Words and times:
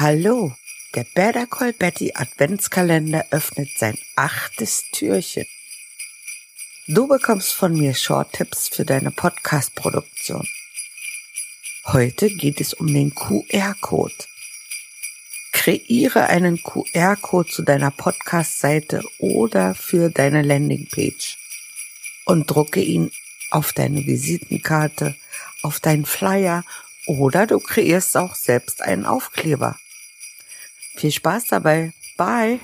Hallo, 0.00 0.54
der 0.94 1.04
Better 1.12 1.48
Call 1.48 1.72
Betty 1.72 2.12
Adventskalender 2.14 3.26
öffnet 3.32 3.70
sein 3.76 3.98
achtes 4.14 4.84
Türchen. 4.92 5.44
Du 6.86 7.08
bekommst 7.08 7.52
von 7.52 7.76
mir 7.76 7.92
Short-Tipps 7.94 8.68
für 8.68 8.84
deine 8.84 9.10
Podcast-Produktion. 9.10 10.46
Heute 11.86 12.30
geht 12.30 12.60
es 12.60 12.74
um 12.74 12.86
den 12.86 13.12
QR-Code. 13.12 14.14
Kreiere 15.50 16.26
einen 16.28 16.62
QR-Code 16.62 17.50
zu 17.50 17.62
deiner 17.62 17.90
Podcast-Seite 17.90 19.02
oder 19.18 19.74
für 19.74 20.10
deine 20.10 20.42
Landingpage 20.42 21.38
und 22.24 22.48
drucke 22.48 22.80
ihn 22.80 23.10
auf 23.50 23.72
deine 23.72 24.06
Visitenkarte, 24.06 25.16
auf 25.62 25.80
deinen 25.80 26.06
Flyer 26.06 26.62
oder 27.06 27.48
du 27.48 27.58
kreierst 27.58 28.16
auch 28.16 28.36
selbst 28.36 28.80
einen 28.80 29.04
Aufkleber. 29.04 29.76
Viel 30.98 31.12
Spaß 31.12 31.46
dabei. 31.46 31.92
Bye. 32.16 32.58